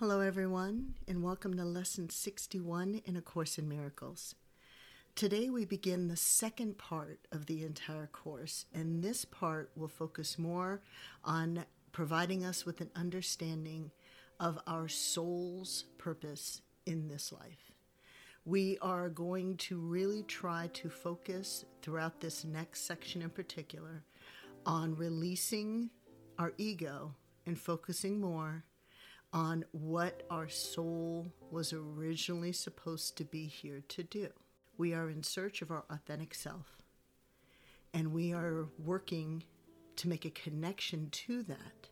[0.00, 4.36] Hello, everyone, and welcome to Lesson 61 in A Course in Miracles.
[5.16, 10.38] Today, we begin the second part of the entire course, and this part will focus
[10.38, 10.82] more
[11.24, 13.90] on providing us with an understanding
[14.38, 17.72] of our soul's purpose in this life.
[18.44, 24.04] We are going to really try to focus throughout this next section in particular
[24.64, 25.90] on releasing
[26.38, 28.62] our ego and focusing more
[29.32, 34.28] on what our soul was originally supposed to be here to do.
[34.76, 36.78] We are in search of our authentic self,
[37.92, 39.44] and we are working
[39.96, 41.88] to make a connection to that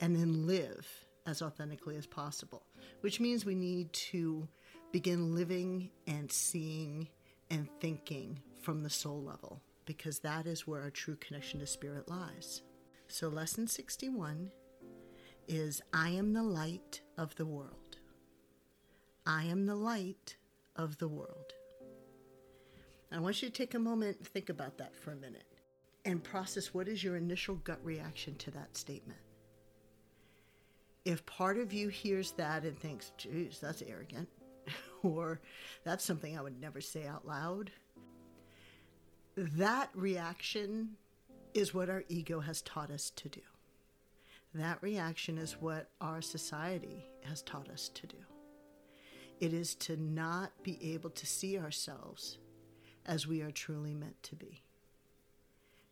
[0.00, 0.86] and then live
[1.26, 2.66] as authentically as possible,
[3.00, 4.46] which means we need to
[4.92, 7.08] begin living and seeing
[7.50, 12.08] and thinking from the soul level because that is where our true connection to spirit
[12.08, 12.62] lies.
[13.08, 14.50] So, lesson 61
[15.48, 17.98] is I am the light of the world.
[19.26, 20.36] I am the light
[20.76, 21.52] of the world.
[23.12, 25.46] I want you to take a moment and think about that for a minute
[26.04, 29.18] and process what is your initial gut reaction to that statement.
[31.04, 34.28] If part of you hears that and thinks, geez, that's arrogant,
[35.02, 35.40] or
[35.84, 37.70] that's something I would never say out loud,
[39.36, 40.90] that reaction
[41.54, 43.40] is what our ego has taught us to do.
[44.56, 48.16] That reaction is what our society has taught us to do.
[49.38, 52.38] It is to not be able to see ourselves
[53.04, 54.62] as we are truly meant to be.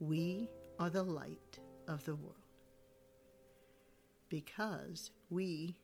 [0.00, 2.36] We are the light of the world
[4.30, 5.76] because we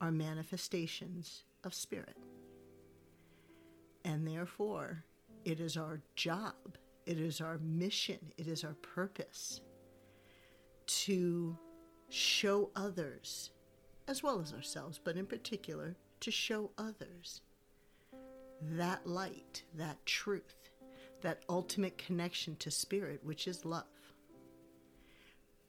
[0.00, 2.16] are manifestations of spirit.
[4.04, 5.02] And therefore,
[5.44, 9.60] it is our job, it is our mission, it is our purpose
[10.86, 11.58] to
[12.42, 13.50] show others,
[14.08, 17.40] as well as ourselves, but in particular, to show others
[18.60, 20.68] that light, that truth,
[21.20, 23.84] that ultimate connection to spirit, which is love.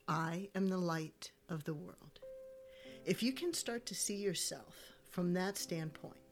[0.08, 2.20] I am the light of the world.
[3.06, 6.26] If you can start to see yourself from that standpoint,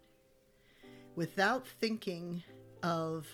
[1.15, 2.41] without thinking
[2.81, 3.27] of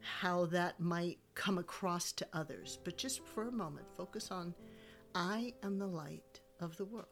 [0.00, 4.54] how that might come across to others, but just for a moment, focus on
[5.14, 7.06] I am the light of the world.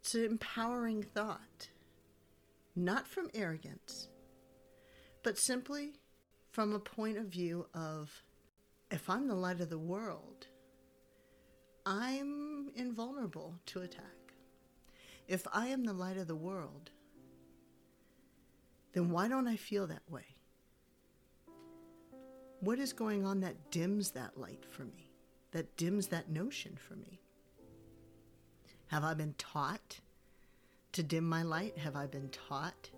[0.00, 1.68] It's an empowering thought,
[2.74, 4.08] not from arrogance,
[5.22, 5.92] but simply
[6.50, 8.22] from a point of view of
[8.90, 10.46] if I'm the light of the world,
[11.84, 14.04] I'm invulnerable to attack.
[15.26, 16.90] If I am the light of the world,
[18.92, 20.24] then why don't I feel that way?
[22.60, 25.08] What is going on that dims that light for me?
[25.52, 27.20] that dims that notion for me?
[28.88, 30.00] Have I been taught
[30.92, 31.76] to dim my light?
[31.78, 32.90] Have I been taught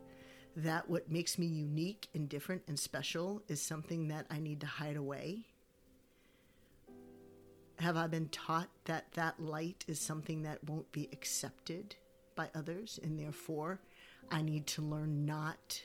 [0.57, 4.67] that what makes me unique and different and special is something that I need to
[4.67, 5.47] hide away?
[7.81, 11.97] Have I been taught that that light is something that won't be accepted
[12.37, 13.81] by others and therefore
[14.31, 15.83] I need to learn not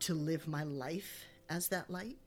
[0.00, 2.18] to live my life as that light?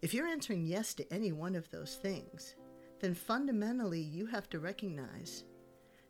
[0.00, 2.54] If you're answering yes to any one of those things,
[3.00, 5.44] then fundamentally you have to recognize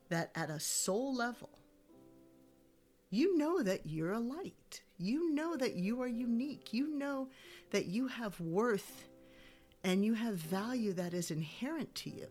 [0.09, 1.51] that at a soul level,
[3.11, 4.83] you know that you're a light.
[4.99, 6.73] You know that you are unique.
[6.73, 7.29] You know
[7.71, 9.05] that you have worth
[9.85, 12.27] and you have value that is inherent to you.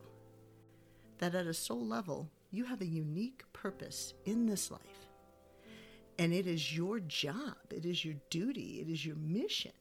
[1.20, 4.82] That at a soul level, you have a unique purpose in this life.
[6.20, 9.72] And it is your job, it is your duty, it is your mission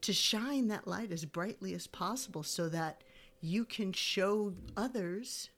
[0.00, 3.02] to shine that light as brightly as possible so that
[3.40, 5.50] you can show others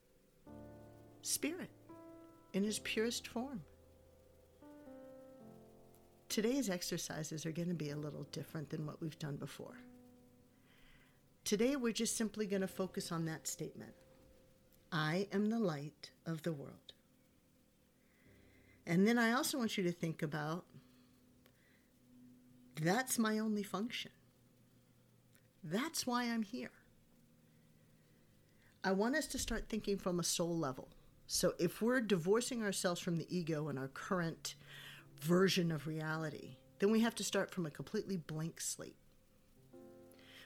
[1.23, 1.71] spirit
[2.53, 3.63] in his purest form.
[6.29, 9.77] Today's exercises are going to be a little different than what we've done before.
[11.45, 13.93] Today, we're just simply going to focus on that statement
[14.93, 16.93] I am the light of the world.
[18.87, 20.65] And then I also want you to think about
[22.81, 24.11] that's my only function.
[25.65, 26.71] That's why I'm here.
[28.85, 30.89] I want us to start thinking from a soul level.
[31.29, 34.57] So if we're divorcing ourselves from the ego and our current
[35.21, 38.97] version of reality, then we have to start from a completely blank slate.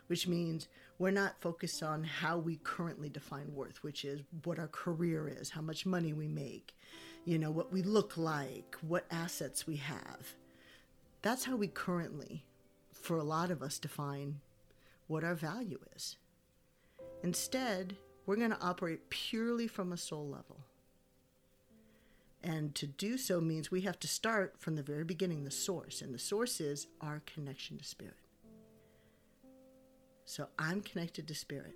[0.08, 0.68] Which means
[0.98, 5.48] we're not focused on how we currently define worth, which is what our career is,
[5.48, 6.76] how much money we make,
[7.24, 10.34] you know, what we look like, what assets we have.
[11.22, 12.44] That's how we currently,
[12.92, 14.40] for a lot of us, define
[15.06, 16.18] what our value is.
[17.22, 20.58] Instead, we're going to operate purely from a soul level.
[22.42, 26.02] And to do so means we have to start from the very beginning, the source.
[26.02, 28.14] And the source is our connection to spirit.
[30.24, 31.74] So I'm connected to spirit.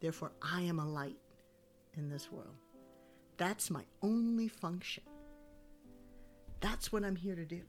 [0.00, 1.16] Therefore, I am a light
[1.96, 2.56] in this world.
[3.36, 5.04] That's my only function.
[6.60, 7.62] That's what I'm here to do.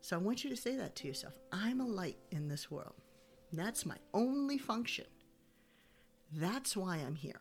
[0.00, 1.38] So I want you to say that to yourself.
[1.52, 2.94] I'm a light in this world.
[3.52, 5.06] That's my only function.
[6.32, 7.40] That's why I'm here.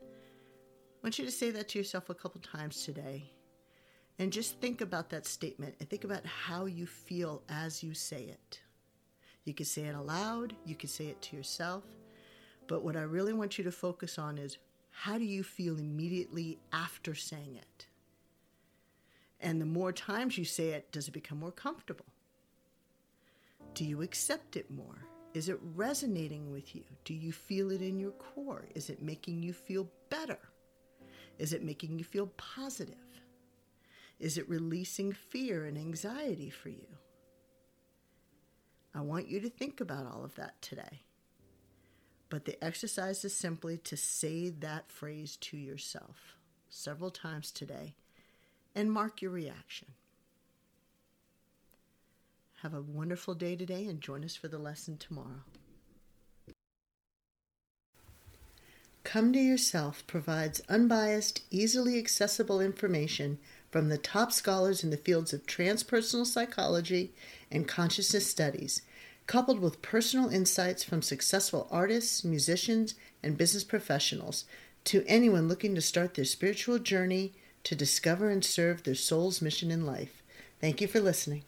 [0.00, 3.30] I want you to say that to yourself a couple times today.
[4.18, 8.22] And just think about that statement and think about how you feel as you say
[8.22, 8.60] it.
[9.44, 11.84] You can say it aloud, you can say it to yourself.
[12.66, 14.58] But what I really want you to focus on is
[14.90, 17.86] how do you feel immediately after saying it?
[19.40, 22.06] And the more times you say it, does it become more comfortable?
[23.74, 25.06] Do you accept it more?
[25.34, 26.82] Is it resonating with you?
[27.04, 28.66] Do you feel it in your core?
[28.74, 30.38] Is it making you feel better?
[31.38, 32.96] Is it making you feel positive?
[34.18, 36.86] Is it releasing fear and anxiety for you?
[38.94, 41.02] I want you to think about all of that today.
[42.30, 46.36] But the exercise is simply to say that phrase to yourself
[46.68, 47.94] several times today
[48.74, 49.88] and mark your reaction.
[52.62, 55.44] Have a wonderful day today and join us for the lesson tomorrow.
[59.04, 63.38] Come to Yourself provides unbiased, easily accessible information
[63.70, 67.12] from the top scholars in the fields of transpersonal psychology
[67.48, 68.82] and consciousness studies,
[69.28, 74.46] coupled with personal insights from successful artists, musicians, and business professionals
[74.82, 79.70] to anyone looking to start their spiritual journey to discover and serve their soul's mission
[79.70, 80.24] in life.
[80.60, 81.44] Thank you for listening.